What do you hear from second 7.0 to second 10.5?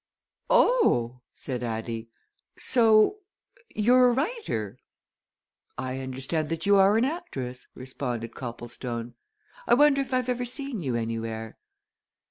actress?" responded Copplestone. "I wonder if I've ever